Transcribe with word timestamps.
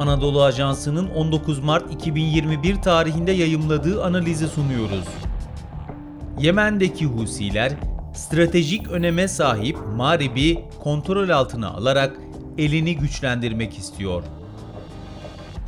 Anadolu 0.00 0.42
Ajansı'nın 0.42 1.08
19 1.08 1.58
Mart 1.58 1.92
2021 1.92 2.76
tarihinde 2.76 3.32
yayımladığı 3.32 4.04
analizi 4.04 4.48
sunuyoruz. 4.48 5.04
Yemen'deki 6.38 7.06
Husiler 7.06 7.72
stratejik 8.14 8.90
öneme 8.90 9.28
sahip 9.28 9.78
Marib'i 9.96 10.64
kontrol 10.82 11.28
altına 11.28 11.70
alarak 11.70 12.16
elini 12.58 12.96
güçlendirmek 12.96 13.78
istiyor. 13.78 14.22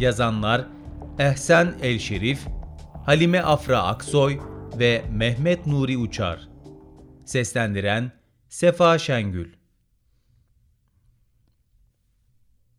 Yazanlar 0.01 0.65
Ehsen 1.19 1.75
El 1.83 1.99
Şerif, 1.99 2.47
Halime 3.07 3.41
Afra 3.41 3.83
Aksoy 3.83 4.39
ve 4.79 5.05
Mehmet 5.11 5.67
Nuri 5.67 5.99
Uçar. 5.99 6.49
Seslendiren 7.25 8.13
Sefa 8.49 8.99
Şengül. 8.99 9.58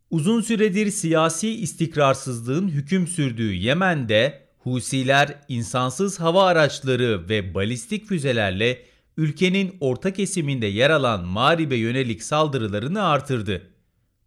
Uzun 0.10 0.42
süredir 0.42 0.92
siyasi 0.92 1.50
istikrarsızlığın 1.50 2.68
hüküm 2.68 3.08
sürdüğü 3.08 3.54
Yemen'de 3.54 4.50
Husiler 4.58 5.40
insansız 5.48 6.20
hava 6.20 6.46
araçları 6.46 7.30
ve 7.30 7.54
balistik 7.54 8.06
füzelerle 8.06 8.86
ülkenin 9.18 9.78
orta 9.80 10.14
kesiminde 10.14 10.66
yer 10.66 10.90
alan 10.90 11.26
Marib'e 11.26 11.76
yönelik 11.76 12.24
saldırılarını 12.24 13.04
artırdı. 13.04 13.70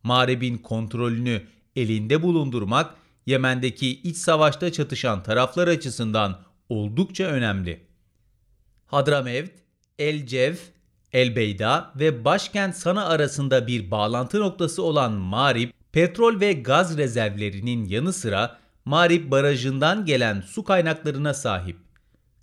Marib'in 0.02 0.58
kontrolünü 0.58 1.42
elinde 1.76 2.22
bulundurmak 2.22 2.94
Yemen'deki 3.26 3.88
iç 3.88 4.16
savaşta 4.16 4.72
çatışan 4.72 5.22
taraflar 5.22 5.68
açısından 5.68 6.40
oldukça 6.68 7.24
önemli. 7.24 7.86
Hadramevt, 8.86 9.52
El 9.98 10.26
Cev, 10.26 10.54
El 11.12 11.36
Beyda 11.36 11.92
ve 11.96 12.24
başkent 12.24 12.76
Sana 12.76 13.06
arasında 13.06 13.66
bir 13.66 13.90
bağlantı 13.90 14.40
noktası 14.40 14.82
olan 14.82 15.12
Marib, 15.12 15.70
petrol 15.92 16.40
ve 16.40 16.52
gaz 16.52 16.98
rezervlerinin 16.98 17.84
yanı 17.84 18.12
sıra 18.12 18.58
Marib 18.84 19.30
Barajı'ndan 19.30 20.04
gelen 20.04 20.40
su 20.40 20.64
kaynaklarına 20.64 21.34
sahip. 21.34 21.76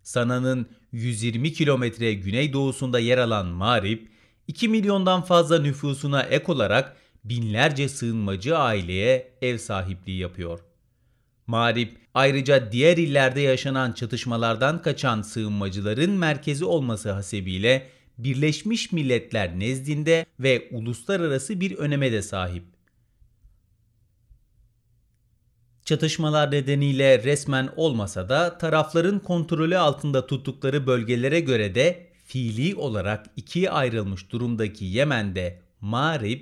Sana'nın 0.03 0.67
120 0.91 1.53
kilometre 1.53 2.13
güneydoğusunda 2.13 2.99
yer 2.99 3.17
alan 3.17 3.47
Marib, 3.47 3.99
2 4.47 4.67
milyondan 4.67 5.21
fazla 5.21 5.59
nüfusuna 5.59 6.23
ek 6.23 6.51
olarak 6.51 6.97
binlerce 7.23 7.89
sığınmacı 7.89 8.57
aileye 8.57 9.33
ev 9.41 9.57
sahipliği 9.57 10.19
yapıyor. 10.19 10.59
Marib 11.47 11.89
ayrıca 12.13 12.71
diğer 12.71 12.97
illerde 12.97 13.41
yaşanan 13.41 13.91
çatışmalardan 13.91 14.81
kaçan 14.81 15.21
sığınmacıların 15.21 16.11
merkezi 16.11 16.65
olması 16.65 17.11
hasebiyle 17.11 17.98
Birleşmiş 18.19 18.91
Milletler 18.91 19.59
nezdinde 19.59 20.25
ve 20.39 20.67
uluslararası 20.71 21.59
bir 21.59 21.75
öneme 21.77 22.11
de 22.11 22.21
sahip. 22.21 22.63
Çatışmalar 25.85 26.51
nedeniyle 26.51 27.23
resmen 27.23 27.69
olmasa 27.75 28.29
da 28.29 28.57
tarafların 28.57 29.19
kontrolü 29.19 29.77
altında 29.77 30.27
tuttukları 30.27 30.87
bölgelere 30.87 31.39
göre 31.39 31.75
de 31.75 32.09
fiili 32.25 32.75
olarak 32.75 33.25
ikiye 33.35 33.69
ayrılmış 33.69 34.31
durumdaki 34.31 34.85
Yemen'de 34.85 35.61
Marib, 35.81 36.41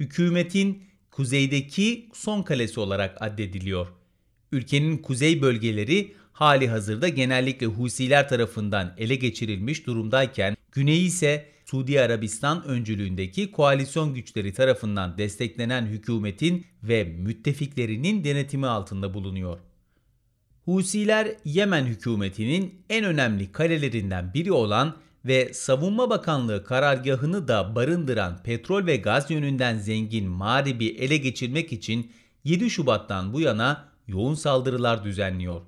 hükümetin 0.00 0.82
kuzeydeki 1.10 2.08
son 2.14 2.42
kalesi 2.42 2.80
olarak 2.80 3.22
addediliyor. 3.22 3.86
Ülkenin 4.52 4.98
kuzey 4.98 5.42
bölgeleri 5.42 6.14
hali 6.38 6.68
hazırda 6.68 7.08
genellikle 7.08 7.66
Husiler 7.66 8.28
tarafından 8.28 8.94
ele 8.98 9.14
geçirilmiş 9.14 9.86
durumdayken 9.86 10.56
güneyi 10.72 11.06
ise 11.06 11.46
Suudi 11.64 12.00
Arabistan 12.00 12.64
öncülüğündeki 12.64 13.50
koalisyon 13.52 14.14
güçleri 14.14 14.52
tarafından 14.52 15.18
desteklenen 15.18 15.86
hükümetin 15.86 16.66
ve 16.82 17.04
müttefiklerinin 17.04 18.24
denetimi 18.24 18.66
altında 18.66 19.14
bulunuyor. 19.14 19.58
Husiler 20.64 21.28
Yemen 21.44 21.84
hükümetinin 21.84 22.74
en 22.90 23.04
önemli 23.04 23.52
kalelerinden 23.52 24.34
biri 24.34 24.52
olan 24.52 24.96
ve 25.24 25.54
Savunma 25.54 26.10
Bakanlığı 26.10 26.64
karargahını 26.64 27.48
da 27.48 27.74
barındıran 27.74 28.42
petrol 28.42 28.86
ve 28.86 28.96
gaz 28.96 29.30
yönünden 29.30 29.78
zengin 29.78 30.28
Marib'i 30.28 30.88
ele 30.88 31.16
geçirmek 31.16 31.72
için 31.72 32.12
7 32.44 32.70
Şubat'tan 32.70 33.32
bu 33.32 33.40
yana 33.40 33.88
yoğun 34.06 34.34
saldırılar 34.34 35.04
düzenliyor. 35.04 35.60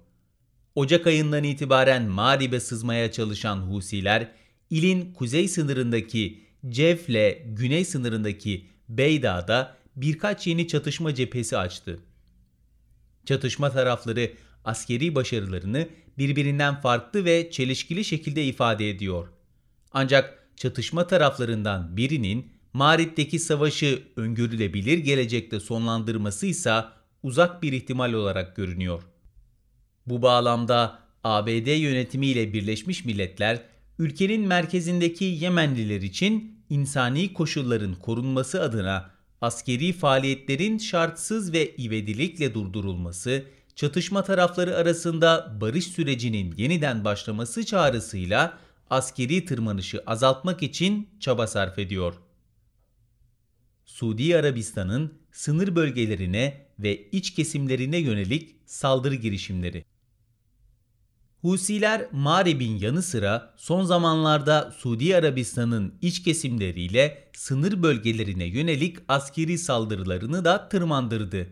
Ocak 0.81 1.07
ayından 1.07 1.45
itibaren 1.45 2.03
Marib'e 2.03 2.61
sızmaya 2.61 3.13
çalışan 3.13 3.57
Husiler, 3.57 4.33
ilin 4.71 5.13
kuzey 5.13 5.49
sınırındaki 5.49 6.45
Cev'le 6.69 7.43
güney 7.47 7.85
sınırındaki 7.85 8.67
Beyda'da 8.89 9.77
birkaç 9.97 10.47
yeni 10.47 10.69
çatışma 10.69 11.15
cephesi 11.15 11.59
açtı. 11.59 12.01
Çatışma 13.25 13.71
tarafları 13.71 14.33
askeri 14.65 15.15
başarılarını 15.15 15.89
birbirinden 16.19 16.81
farklı 16.81 17.25
ve 17.25 17.51
çelişkili 17.51 18.05
şekilde 18.05 18.45
ifade 18.45 18.91
ediyor. 18.91 19.29
Ancak 19.93 20.49
çatışma 20.57 21.07
taraflarından 21.07 21.97
birinin 21.97 22.53
Marib'deki 22.73 23.39
savaşı 23.39 24.03
öngörülebilir 24.17 24.99
gelecekte 24.99 25.61
sonlandırması 25.61 26.47
ise 26.47 26.85
uzak 27.23 27.63
bir 27.63 27.73
ihtimal 27.73 28.13
olarak 28.13 28.57
görünüyor. 28.57 29.03
Bu 30.11 30.23
bağlamda 30.23 30.99
ABD 31.25 31.81
yönetimiyle 31.81 32.53
Birleşmiş 32.53 33.05
Milletler 33.05 33.63
ülkenin 33.99 34.47
merkezindeki 34.47 35.25
Yemenliler 35.25 36.01
için 36.01 36.65
insani 36.71 37.33
koşulların 37.33 37.95
korunması 37.95 38.63
adına 38.63 39.11
askeri 39.41 39.93
faaliyetlerin 39.93 40.79
şartsız 40.79 41.53
ve 41.53 41.77
ivedilikle 41.77 42.55
durdurulması, 42.55 43.45
çatışma 43.75 44.25
tarafları 44.25 44.77
arasında 44.77 45.57
barış 45.61 45.87
sürecinin 45.87 46.55
yeniden 46.57 47.05
başlaması 47.05 47.67
çağrısıyla 47.67 48.59
askeri 48.91 49.45
tırmanışı 49.45 50.03
azaltmak 50.07 50.63
için 50.63 51.09
çaba 51.21 51.47
sarf 51.47 51.79
ediyor. 51.79 52.15
Suudi 53.85 54.37
Arabistan'ın 54.37 55.15
sınır 55.33 55.77
bölgelerine 55.77 56.67
ve 56.79 57.09
iç 57.11 57.35
kesimlerine 57.35 57.99
yönelik 57.99 58.57
saldırı 58.67 59.15
girişimleri. 59.15 59.90
Husiler 61.43 62.07
Marib'in 62.13 62.79
yanı 62.79 63.03
sıra 63.03 63.55
son 63.57 63.85
zamanlarda 63.85 64.73
Suudi 64.77 65.17
Arabistan'ın 65.17 65.95
iç 66.03 66.23
kesimleriyle 66.23 67.29
sınır 67.33 67.83
bölgelerine 67.83 68.45
yönelik 68.45 68.97
askeri 69.09 69.59
saldırılarını 69.59 70.45
da 70.45 70.69
tırmandırdı. 70.69 71.47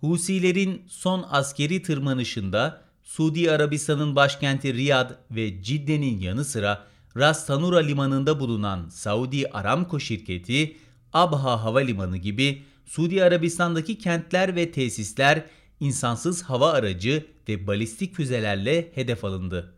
Husilerin 0.00 0.82
son 0.88 1.26
askeri 1.30 1.82
tırmanışında 1.82 2.82
Suudi 3.02 3.50
Arabistan'ın 3.50 4.16
başkenti 4.16 4.74
Riyad 4.74 5.10
ve 5.30 5.62
Cidde'nin 5.62 6.20
yanı 6.20 6.44
sıra 6.44 6.86
Ras 7.16 7.46
Tanura 7.46 7.78
limanında 7.78 8.40
bulunan 8.40 8.88
Saudi 8.88 9.48
Aramco 9.48 10.00
şirketi, 10.00 10.76
Abha 11.12 11.64
Havalimanı 11.64 12.16
gibi 12.16 12.62
Suudi 12.84 13.24
Arabistan'daki 13.24 13.98
kentler 13.98 14.56
ve 14.56 14.72
tesisler 14.72 15.44
insansız 15.80 16.42
hava 16.42 16.72
aracı 16.72 17.26
ve 17.48 17.66
balistik 17.66 18.14
füzelerle 18.14 18.92
hedef 18.94 19.24
alındı. 19.24 19.74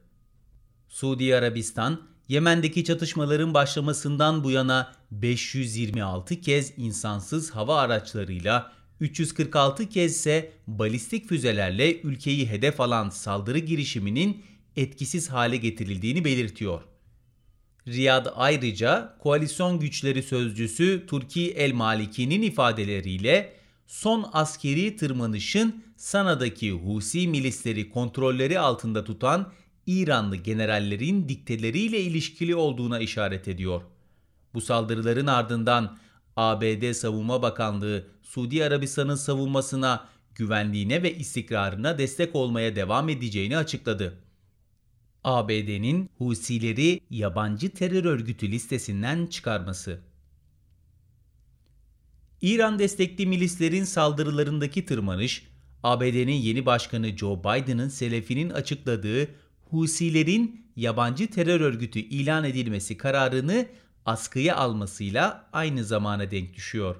Suudi 0.88 1.36
Arabistan, 1.36 2.02
Yemen'deki 2.28 2.84
çatışmaların 2.84 3.54
başlamasından 3.54 4.44
bu 4.44 4.50
yana 4.50 4.92
526 5.10 6.40
kez 6.40 6.72
insansız 6.76 7.50
hava 7.50 7.78
araçlarıyla 7.78 8.72
346 9.00 9.88
kez 9.88 10.12
ise 10.12 10.52
balistik 10.66 11.28
füzelerle 11.28 12.00
ülkeyi 12.00 12.48
hedef 12.48 12.80
alan 12.80 13.10
saldırı 13.10 13.58
girişiminin 13.58 14.44
etkisiz 14.76 15.30
hale 15.30 15.56
getirildiğini 15.56 16.24
belirtiyor. 16.24 16.82
Riyad 17.86 18.26
ayrıca 18.34 19.16
koalisyon 19.18 19.80
güçleri 19.80 20.22
sözcüsü 20.22 21.06
Turki 21.06 21.50
El 21.50 21.72
Maliki'nin 21.72 22.42
ifadeleriyle 22.42 23.52
son 23.88 24.26
askeri 24.32 24.96
tırmanışın 24.96 25.84
Sana'daki 25.96 26.72
Husi 26.72 27.28
milisleri 27.28 27.90
kontrolleri 27.90 28.58
altında 28.60 29.04
tutan 29.04 29.52
İranlı 29.86 30.36
generallerin 30.36 31.28
dikteleriyle 31.28 32.00
ilişkili 32.00 32.54
olduğuna 32.54 32.98
işaret 32.98 33.48
ediyor. 33.48 33.82
Bu 34.54 34.60
saldırıların 34.60 35.26
ardından 35.26 35.98
ABD 36.36 36.92
Savunma 36.92 37.42
Bakanlığı 37.42 38.06
Suudi 38.22 38.64
Arabistan'ın 38.64 39.14
savunmasına, 39.14 40.08
güvenliğine 40.34 41.02
ve 41.02 41.14
istikrarına 41.14 41.98
destek 41.98 42.34
olmaya 42.34 42.76
devam 42.76 43.08
edeceğini 43.08 43.56
açıkladı. 43.56 44.18
ABD'nin 45.24 46.10
Husileri 46.18 47.00
yabancı 47.10 47.70
terör 47.70 48.04
örgütü 48.04 48.50
listesinden 48.50 49.26
çıkarması. 49.26 50.07
İran 52.42 52.78
destekli 52.78 53.26
milislerin 53.26 53.84
saldırılarındaki 53.84 54.86
tırmanış, 54.86 55.46
ABD'nin 55.82 56.32
yeni 56.32 56.66
başkanı 56.66 57.16
Joe 57.16 57.38
Biden'ın 57.38 57.88
selefinin 57.88 58.50
açıkladığı 58.50 59.28
Husilerin 59.70 60.66
yabancı 60.76 61.30
terör 61.30 61.60
örgütü 61.60 61.98
ilan 61.98 62.44
edilmesi 62.44 62.96
kararını 62.96 63.66
askıya 64.06 64.56
almasıyla 64.56 65.48
aynı 65.52 65.84
zamana 65.84 66.30
denk 66.30 66.54
düşüyor. 66.54 66.96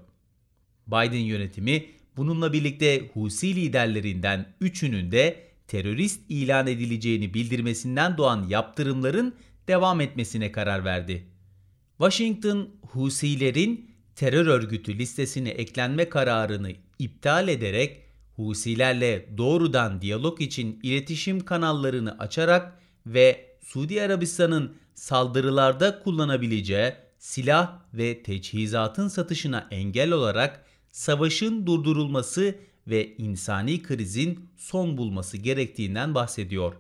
Biden 0.87 1.19
yönetimi 1.19 1.99
Bununla 2.19 2.53
birlikte 2.53 3.11
Husi 3.15 3.57
liderlerinden 3.57 4.55
üçünün 4.61 5.13
de 5.13 5.49
terörist 5.67 6.21
ilan 6.29 6.67
edileceğini 6.67 7.35
bildirmesinden 7.35 8.17
doğan 8.17 8.47
yaptırımların 8.49 9.35
devam 9.69 10.01
etmesine 10.01 10.53
karar 10.53 10.85
verdi. 10.85 11.27
Washington, 11.99 12.69
Husilerin 12.83 13.88
terör 14.19 14.47
örgütü 14.47 14.99
listesine 14.99 15.49
eklenme 15.49 16.09
kararını 16.09 16.73
iptal 16.99 17.49
ederek 17.49 18.03
Husilerle 18.37 19.29
doğrudan 19.39 20.01
diyalog 20.01 20.41
için 20.41 20.81
iletişim 20.83 21.45
kanallarını 21.45 22.19
açarak 22.19 22.79
ve 23.07 23.57
Suudi 23.63 24.03
Arabistan'ın 24.03 24.77
saldırılarda 24.95 26.03
kullanabileceği 26.03 26.93
silah 27.19 27.79
ve 27.95 28.23
teçhizatın 28.23 29.09
satışına 29.09 29.69
engel 29.71 30.13
olarak 30.13 30.65
savaşın 30.91 31.67
durdurulması 31.67 32.55
ve 32.87 33.17
insani 33.17 33.83
krizin 33.83 34.51
son 34.57 34.97
bulması 34.97 35.37
gerektiğinden 35.37 36.15
bahsediyor. 36.15 36.75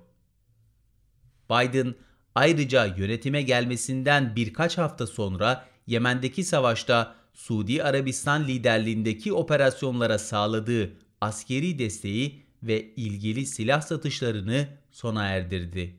Biden 1.50 1.94
ayrıca 2.34 2.86
yönetime 2.86 3.42
gelmesinden 3.42 4.36
birkaç 4.36 4.78
hafta 4.78 5.06
sonra 5.06 5.68
Yemen'deki 5.86 6.44
savaşta 6.44 7.17
Suudi 7.38 7.82
Arabistan 7.82 8.48
liderliğindeki 8.48 9.32
operasyonlara 9.32 10.18
sağladığı 10.18 10.92
askeri 11.20 11.78
desteği 11.78 12.42
ve 12.62 12.94
ilgili 12.94 13.46
silah 13.46 13.80
satışlarını 13.80 14.68
sona 14.90 15.26
erdirdi. 15.26 15.96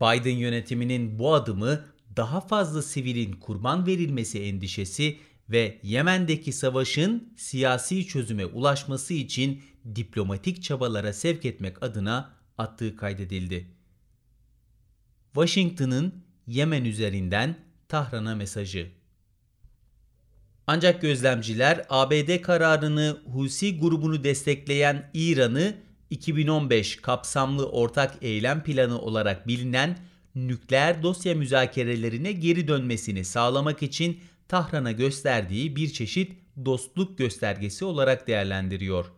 Biden 0.00 0.36
yönetiminin 0.36 1.18
bu 1.18 1.34
adımı 1.34 1.84
daha 2.16 2.40
fazla 2.40 2.82
sivilin 2.82 3.32
kurban 3.32 3.86
verilmesi 3.86 4.42
endişesi 4.42 5.18
ve 5.50 5.78
Yemen'deki 5.82 6.52
savaşın 6.52 7.32
siyasi 7.36 8.06
çözüme 8.06 8.46
ulaşması 8.46 9.14
için 9.14 9.62
diplomatik 9.96 10.62
çabalara 10.62 11.12
sevk 11.12 11.44
etmek 11.44 11.82
adına 11.82 12.34
attığı 12.58 12.96
kaydedildi. 12.96 13.70
Washington'ın 15.34 16.24
Yemen 16.46 16.84
üzerinden 16.84 17.56
Tahran'a 17.88 18.34
mesajı 18.34 18.97
ancak 20.68 21.02
gözlemciler 21.02 21.86
ABD 21.88 22.40
kararını 22.40 23.16
Husi 23.32 23.80
grubunu 23.80 24.24
destekleyen 24.24 25.10
İran'ı 25.14 25.74
2015 26.10 26.96
kapsamlı 26.96 27.68
ortak 27.68 28.14
eylem 28.22 28.62
planı 28.62 28.98
olarak 29.00 29.48
bilinen 29.48 29.98
nükleer 30.34 31.02
dosya 31.02 31.34
müzakerelerine 31.34 32.32
geri 32.32 32.68
dönmesini 32.68 33.24
sağlamak 33.24 33.82
için 33.82 34.20
Tahran'a 34.48 34.92
gösterdiği 34.92 35.76
bir 35.76 35.92
çeşit 35.92 36.32
dostluk 36.64 37.18
göstergesi 37.18 37.84
olarak 37.84 38.26
değerlendiriyor. 38.26 39.12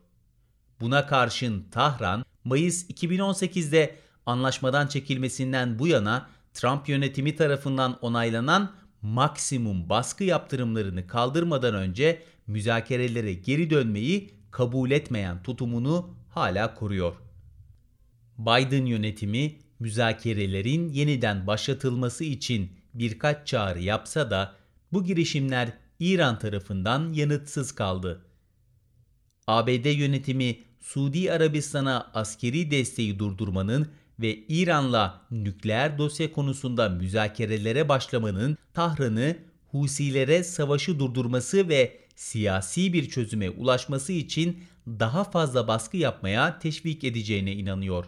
Buna 0.80 1.06
karşın 1.06 1.64
Tahran, 1.70 2.24
Mayıs 2.44 2.90
2018'de 2.90 3.96
anlaşmadan 4.26 4.86
çekilmesinden 4.86 5.78
bu 5.78 5.86
yana 5.86 6.28
Trump 6.54 6.88
yönetimi 6.88 7.36
tarafından 7.36 7.98
onaylanan 8.00 8.79
maksimum 9.02 9.88
baskı 9.88 10.24
yaptırımlarını 10.24 11.06
kaldırmadan 11.06 11.74
önce 11.74 12.22
müzakerelere 12.46 13.34
geri 13.34 13.70
dönmeyi 13.70 14.30
kabul 14.50 14.90
etmeyen 14.90 15.42
tutumunu 15.42 16.14
hala 16.28 16.74
koruyor. 16.74 17.14
Biden 18.38 18.86
yönetimi 18.86 19.56
müzakerelerin 19.78 20.88
yeniden 20.88 21.46
başlatılması 21.46 22.24
için 22.24 22.72
birkaç 22.94 23.46
çağrı 23.46 23.80
yapsa 23.80 24.30
da 24.30 24.54
bu 24.92 25.04
girişimler 25.04 25.72
İran 26.00 26.38
tarafından 26.38 27.12
yanıtsız 27.12 27.72
kaldı. 27.72 28.24
ABD 29.46 29.98
yönetimi 29.98 30.58
Suudi 30.80 31.32
Arabistan'a 31.32 32.10
askeri 32.14 32.70
desteği 32.70 33.18
durdurmanın 33.18 33.88
ve 34.20 34.38
İran'la 34.48 35.20
nükleer 35.30 35.98
dosya 35.98 36.32
konusunda 36.32 36.88
müzakerelere 36.88 37.88
başlamanın 37.88 38.58
Tahran'ı 38.74 39.36
Husilere 39.70 40.44
savaşı 40.44 40.98
durdurması 40.98 41.68
ve 41.68 41.98
siyasi 42.16 42.92
bir 42.92 43.08
çözüme 43.08 43.50
ulaşması 43.50 44.12
için 44.12 44.64
daha 44.86 45.24
fazla 45.24 45.68
baskı 45.68 45.96
yapmaya 45.96 46.58
teşvik 46.58 47.04
edeceğine 47.04 47.52
inanıyor. 47.52 48.04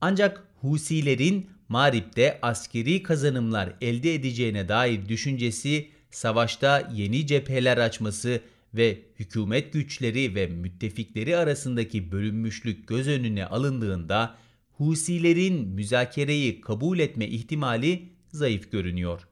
Ancak 0.00 0.44
Husilerin 0.60 1.50
Marib'de 1.68 2.38
askeri 2.42 3.02
kazanımlar 3.02 3.72
elde 3.80 4.14
edeceğine 4.14 4.68
dair 4.68 5.08
düşüncesi 5.08 5.88
savaşta 6.10 6.90
yeni 6.94 7.26
cepheler 7.26 7.78
açması 7.78 8.40
ve 8.74 8.98
hükümet 9.18 9.72
güçleri 9.72 10.34
ve 10.34 10.46
müttefikleri 10.46 11.36
arasındaki 11.36 12.12
bölünmüşlük 12.12 12.88
göz 12.88 13.08
önüne 13.08 13.46
alındığında 13.46 14.34
Husilerin 14.78 15.68
müzakereyi 15.68 16.60
kabul 16.60 16.98
etme 16.98 17.26
ihtimali 17.26 18.12
zayıf 18.32 18.72
görünüyor. 18.72 19.28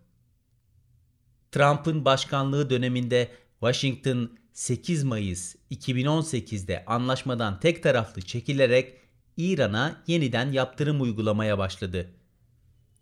Trump'ın 1.52 2.04
başkanlığı 2.04 2.70
döneminde 2.70 3.30
Washington 3.60 4.30
8 4.52 5.04
Mayıs 5.04 5.56
2018'de 5.70 6.84
anlaşmadan 6.84 7.60
tek 7.60 7.82
taraflı 7.82 8.22
çekilerek 8.22 8.94
İran'a 9.36 10.02
yeniden 10.06 10.52
yaptırım 10.52 11.00
uygulamaya 11.02 11.58
başladı. 11.58 12.10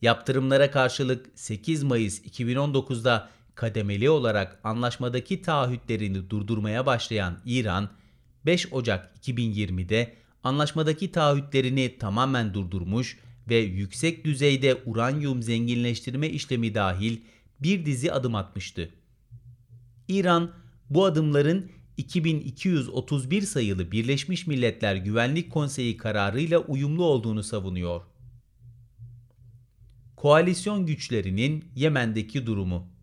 Yaptırımlara 0.03 0.71
karşılık 0.71 1.27
8 1.35 1.83
Mayıs 1.83 2.21
2019'da 2.21 3.31
kademeli 3.55 4.11
olarak 4.11 4.61
anlaşmadaki 4.65 5.43
taahhütlerini 5.43 6.31
durdurmaya 6.31 6.87
başlayan 6.87 7.39
İran, 7.45 7.91
5 8.47 8.73
Ocak 8.73 9.17
2020'de 9.23 10.24
anlaşmadaki 10.45 11.13
taahhütlerini 11.13 11.99
tamamen 11.99 12.55
durdurmuş 12.55 13.19
ve 13.49 13.57
yüksek 13.57 14.25
düzeyde 14.25 14.83
uranyum 14.87 15.43
zenginleştirme 15.43 16.29
işlemi 16.29 16.75
dahil 16.75 17.21
bir 17.61 17.87
dizi 17.87 18.13
adım 18.13 18.35
atmıştı. 18.35 18.91
İran 20.09 20.51
bu 20.91 21.05
adımların 21.05 21.71
2231 21.97 23.43
sayılı 23.43 23.93
Birleşmiş 23.93 24.47
Milletler 24.47 24.97
Güvenlik 24.97 25.53
Konseyi 25.53 25.97
kararıyla 25.97 26.59
uyumlu 26.59 27.05
olduğunu 27.05 27.43
savunuyor. 27.43 28.03
Koalisyon 30.17 30.87
güçlerinin 30.87 31.65
Yemen'deki 31.77 32.47
durumu 32.47 32.95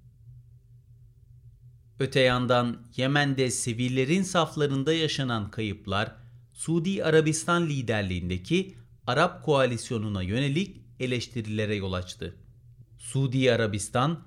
Öte 1.99 2.19
yandan 2.19 2.77
Yemen'de 2.97 3.51
sivillerin 3.51 4.23
saflarında 4.23 4.93
yaşanan 4.93 5.51
kayıplar 5.51 6.20
Suudi 6.61 7.03
Arabistan 7.03 7.69
liderliğindeki 7.69 8.75
Arap 9.07 9.43
koalisyonuna 9.43 10.21
yönelik 10.21 10.81
eleştirilere 10.99 11.75
yol 11.75 11.93
açtı. 11.93 12.35
Suudi 12.97 13.53
Arabistan, 13.53 14.19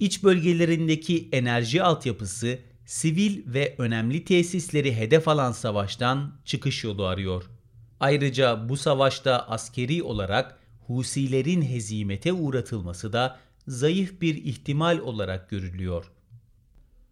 iç 0.00 0.24
bölgelerindeki 0.24 1.28
enerji 1.32 1.82
altyapısı, 1.82 2.58
sivil 2.86 3.54
ve 3.54 3.74
önemli 3.78 4.24
tesisleri 4.24 4.96
hedef 4.96 5.28
alan 5.28 5.52
savaştan 5.52 6.34
çıkış 6.44 6.84
yolu 6.84 7.04
arıyor. 7.04 7.50
Ayrıca 8.00 8.68
bu 8.68 8.76
savaşta 8.76 9.38
askeri 9.48 10.02
olarak 10.02 10.58
Husilerin 10.86 11.62
hezimete 11.62 12.32
uğratılması 12.32 13.12
da 13.12 13.38
zayıf 13.68 14.20
bir 14.20 14.34
ihtimal 14.44 14.98
olarak 14.98 15.50
görülüyor. 15.50 16.04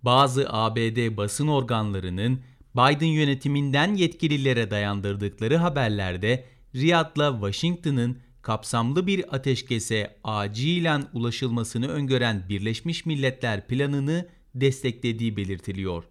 Bazı 0.02 0.46
ABD 0.48 1.16
basın 1.16 1.48
organlarının 1.48 2.40
Biden 2.74 3.06
yönetiminden 3.06 3.94
yetkililere 3.94 4.70
dayandırdıkları 4.70 5.56
haberlerde 5.56 6.44
Riyad'la 6.74 7.32
Washington'ın 7.32 8.18
kapsamlı 8.42 9.06
bir 9.06 9.34
ateşkese 9.34 10.16
acilen 10.24 11.04
ulaşılmasını 11.12 11.88
öngören 11.88 12.48
Birleşmiş 12.48 13.06
Milletler 13.06 13.66
planını 13.66 14.28
desteklediği 14.54 15.36
belirtiliyor. 15.36 16.04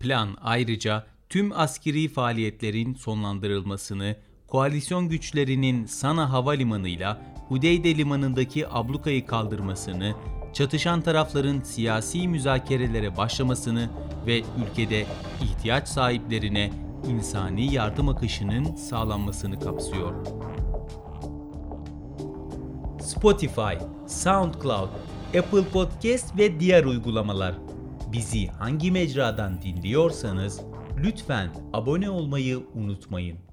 Plan 0.00 0.36
ayrıca 0.40 1.06
tüm 1.28 1.52
askeri 1.52 2.08
faaliyetlerin 2.08 2.94
sonlandırılmasını, 2.94 4.16
koalisyon 4.46 5.08
güçlerinin 5.08 5.86
Sana 5.86 6.32
Havalimanı'yla 6.32 7.34
Hudeyde 7.48 7.96
Limanı'ndaki 7.96 8.68
ablukayı 8.68 9.26
kaldırmasını 9.26 10.14
çatışan 10.56 11.00
tarafların 11.00 11.60
siyasi 11.60 12.28
müzakerelere 12.28 13.16
başlamasını 13.16 13.90
ve 14.26 14.38
ülkede 14.38 15.06
ihtiyaç 15.42 15.88
sahiplerine 15.88 16.70
insani 17.08 17.74
yardım 17.74 18.08
akışının 18.08 18.74
sağlanmasını 18.74 19.60
kapsıyor. 19.60 20.26
Spotify, 23.00 23.74
SoundCloud, 24.06 24.88
Apple 25.38 25.64
Podcast 25.72 26.38
ve 26.38 26.60
diğer 26.60 26.84
uygulamalar. 26.84 27.54
Bizi 28.12 28.46
hangi 28.46 28.90
mecradan 28.90 29.62
dinliyorsanız 29.62 30.60
lütfen 30.98 31.50
abone 31.72 32.10
olmayı 32.10 32.62
unutmayın. 32.74 33.45